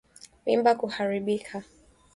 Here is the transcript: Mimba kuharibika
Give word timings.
Mimba 0.45 0.71
kuharibika 0.79 1.55